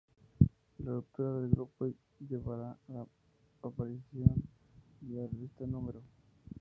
La 0.79 0.93
ruptura 0.95 1.31
del 1.39 1.51
grupo 1.51 1.87
llevará 2.27 2.71
a 2.71 2.77
la 2.91 3.07
aparición 3.61 4.33
de 5.01 5.15
la 5.21 5.27
revista 5.27 5.63
Número. 5.67 6.01